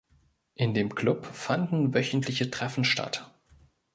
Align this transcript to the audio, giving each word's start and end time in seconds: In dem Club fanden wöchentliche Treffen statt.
In 0.55 0.73
dem 0.73 0.95
Club 0.95 1.27
fanden 1.27 1.93
wöchentliche 1.93 2.49
Treffen 2.49 2.83
statt. 2.83 3.29